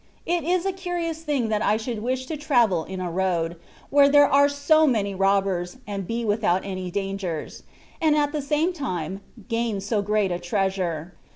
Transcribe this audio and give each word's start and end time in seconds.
It 0.25 0.43
is 0.43 0.65
a 0.65 0.71
curious 0.73 1.21
thing 1.21 1.49
that 1.49 1.61
I 1.61 1.77
should 1.77 2.01
wish 2.01 2.25
to 2.25 2.35
travel 2.35 2.85
in 2.85 2.99
a 2.99 3.11
road, 3.11 3.55
where 3.91 4.09
there 4.09 4.25
are 4.25 4.49
so 4.49 4.87
many 4.87 5.13
robbers, 5.13 5.77
and 5.85 6.07
be 6.07 6.25
without 6.25 6.65
any 6.65 6.89
dangers, 6.89 7.61
and 8.01 8.15
at 8.15 8.31
the 8.31 8.41
same 8.41 8.73
time 8.73 9.21
gain 9.47 9.79
so 9.79 10.01
great 10.01 10.31
a 10.31 10.39
treasure. 10.39 11.13